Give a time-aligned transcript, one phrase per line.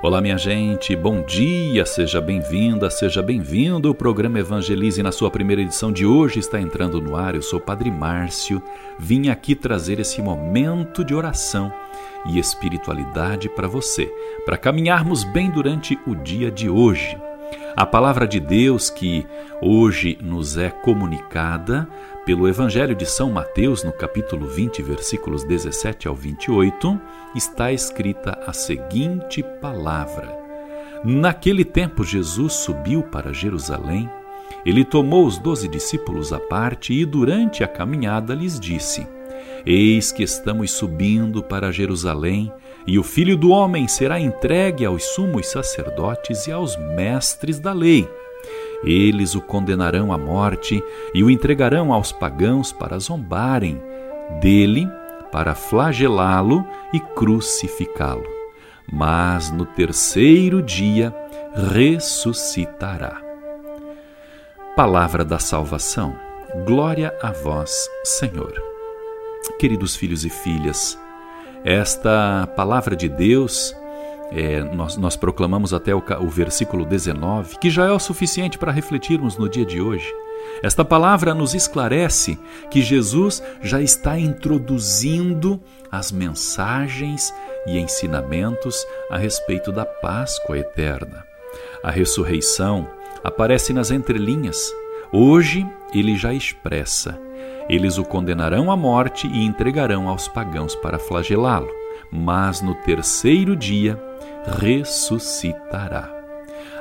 [0.00, 3.90] Olá, minha gente, bom dia, seja bem-vinda, seja bem-vindo.
[3.90, 7.34] O programa Evangelize, na sua primeira edição de hoje, está entrando no ar.
[7.34, 8.62] Eu sou Padre Márcio,
[8.96, 11.72] vim aqui trazer esse momento de oração
[12.26, 14.08] e espiritualidade para você,
[14.46, 17.18] para caminharmos bem durante o dia de hoje.
[17.74, 19.26] A palavra de Deus que
[19.60, 21.88] hoje nos é comunicada
[22.28, 27.00] pelo Evangelho de São Mateus, no capítulo 20, versículos 17 ao 28,
[27.34, 30.38] está escrita a seguinte palavra:
[31.02, 34.10] Naquele tempo, Jesus subiu para Jerusalém.
[34.62, 39.08] Ele tomou os doze discípulos à parte e, durante a caminhada, lhes disse:
[39.64, 42.52] Eis que estamos subindo para Jerusalém,
[42.86, 48.06] e o filho do homem será entregue aos sumos sacerdotes e aos mestres da lei.
[48.84, 53.80] Eles o condenarão à morte e o entregarão aos pagãos para zombarem
[54.40, 54.88] dele,
[55.32, 58.26] para flagelá-lo e crucificá-lo.
[58.90, 61.14] Mas no terceiro dia
[61.72, 63.20] ressuscitará.
[64.76, 66.14] Palavra da salvação.
[66.64, 68.54] Glória a vós, Senhor.
[69.58, 70.98] Queridos filhos e filhas,
[71.64, 73.74] esta palavra de Deus,
[74.30, 78.72] é, nós, nós, proclamamos até o, o versículo 19, que já é o suficiente para
[78.72, 80.06] refletirmos no dia de hoje.
[80.62, 82.38] Esta palavra nos esclarece
[82.70, 87.32] que Jesus já está introduzindo as mensagens
[87.66, 91.24] e ensinamentos a respeito da Páscoa eterna.
[91.82, 92.88] A ressurreição
[93.22, 94.72] aparece nas entrelinhas.
[95.12, 97.18] Hoje ele já expressa
[97.68, 101.68] eles o condenarão à morte e entregarão aos pagãos para flagelá-lo,
[102.10, 104.00] mas no terceiro dia
[104.60, 106.14] ressuscitará.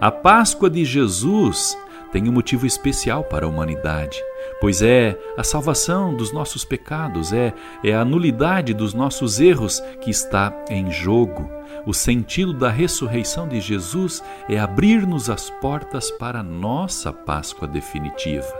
[0.00, 1.76] A Páscoa de Jesus
[2.12, 4.22] tem um motivo especial para a humanidade,
[4.60, 7.52] pois é a salvação dos nossos pecados, é,
[7.82, 11.50] é a nulidade dos nossos erros que está em jogo.
[11.86, 18.54] O sentido da ressurreição de Jesus é abrir-nos as portas para a nossa Páscoa definitiva.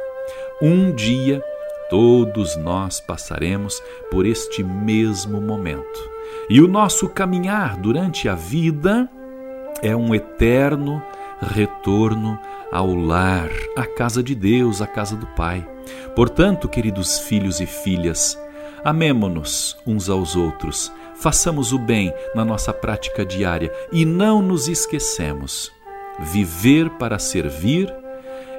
[0.60, 1.42] Um dia
[1.90, 6.13] Todos nós passaremos por este mesmo momento.
[6.48, 9.08] E o nosso caminhar durante a vida
[9.82, 11.02] é um eterno
[11.40, 12.38] retorno
[12.72, 15.66] ao lar, à casa de Deus, à casa do Pai.
[16.14, 18.38] Portanto, queridos filhos e filhas,
[18.84, 25.72] amemo-nos uns aos outros, façamos o bem na nossa prática diária e não nos esquecemos.
[26.18, 27.92] Viver para servir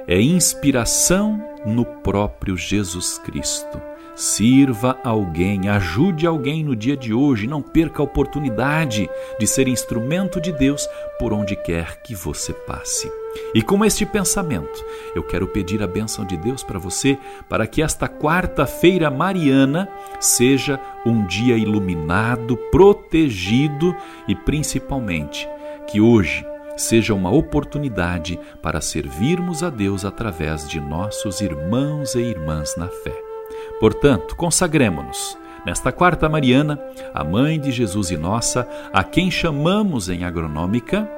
[0.06, 3.80] é inspiração no próprio Jesus Cristo.
[4.16, 10.40] Sirva alguém, ajude alguém no dia de hoje, não perca a oportunidade de ser instrumento
[10.40, 10.88] de Deus
[11.18, 13.12] por onde quer que você passe.
[13.54, 14.82] E com este pensamento,
[15.14, 19.86] eu quero pedir a bênção de Deus para você, para que esta quarta-feira mariana
[20.18, 23.94] seja um dia iluminado, protegido
[24.26, 25.46] e principalmente
[25.86, 26.42] que hoje
[26.74, 33.35] seja uma oportunidade para servirmos a Deus através de nossos irmãos e irmãs na fé.
[33.80, 36.78] Portanto, consagremos-nos nesta quarta Mariana,
[37.12, 41.10] a mãe de Jesus e nossa, a quem chamamos em agronômica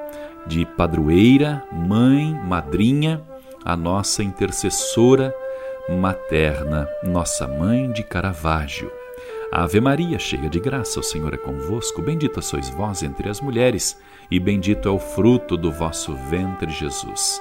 [0.47, 3.21] de padroeira, mãe, madrinha,
[3.65, 5.35] a nossa intercessora
[5.89, 8.91] materna, nossa mãe de Caravaggio.
[9.51, 13.99] Ave Maria, cheia de graça, o Senhor é convosco, bendita sois vós entre as mulheres
[14.31, 17.41] e bendito é o fruto do vosso ventre, Jesus.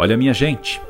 [0.00, 0.80] Olha, minha gente,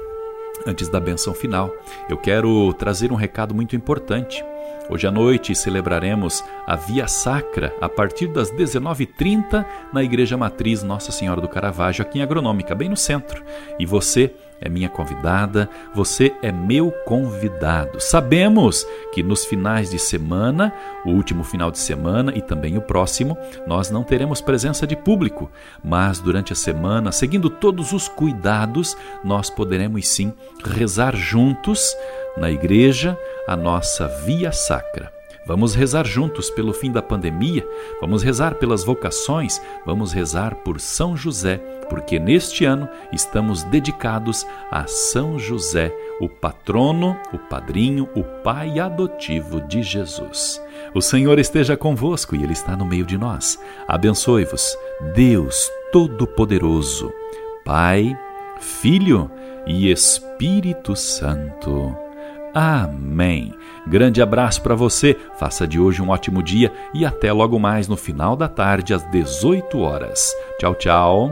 [0.65, 1.69] antes da benção final,
[2.09, 4.45] eu quero trazer um recado muito importante.
[4.89, 11.11] Hoje à noite celebraremos a Via Sacra a partir das 19h30 na Igreja Matriz Nossa
[11.11, 13.43] Senhora do Caravaggio, aqui em Agronômica, bem no centro.
[13.81, 18.01] E você é minha convidada, você é meu convidado.
[18.01, 20.73] Sabemos que nos finais de semana,
[21.05, 23.37] o último final de semana e também o próximo,
[23.67, 25.51] nós não teremos presença de público,
[25.83, 30.33] mas durante a semana, seguindo todos os cuidados, nós poderemos sim
[30.65, 31.97] rezar juntos
[32.37, 33.19] na igreja
[33.49, 35.20] a nossa via sacra.
[35.51, 37.67] Vamos rezar juntos pelo fim da pandemia,
[38.01, 41.57] vamos rezar pelas vocações, vamos rezar por São José,
[41.89, 49.61] porque neste ano estamos dedicados a São José, o patrono, o padrinho, o pai adotivo
[49.63, 50.63] de Jesus.
[50.95, 53.61] O Senhor esteja convosco e Ele está no meio de nós.
[53.89, 54.79] Abençoe-vos,
[55.17, 57.13] Deus Todo-Poderoso,
[57.65, 58.17] Pai,
[58.61, 59.29] Filho
[59.67, 62.10] e Espírito Santo.
[62.55, 63.53] Amém.
[63.87, 67.97] Grande abraço para você, faça de hoje um ótimo dia e até logo mais no
[67.97, 70.33] final da tarde às 18 horas.
[70.59, 71.31] Tchau, tchau.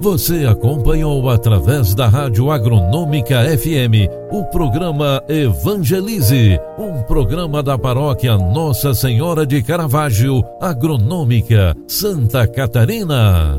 [0.00, 8.92] Você acompanhou através da Rádio Agronômica FM o programa Evangelize, um programa da paróquia Nossa
[8.92, 13.58] Senhora de Caravaggio, Agronômica, Santa Catarina.